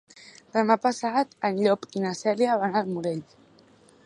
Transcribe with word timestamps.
Demà 0.55 0.77
passat 0.85 1.37
en 1.51 1.61
Llop 1.67 1.87
i 2.01 2.05
na 2.07 2.17
Cèlia 2.23 2.59
van 2.65 2.81
al 2.83 2.93
Morell. 2.97 3.25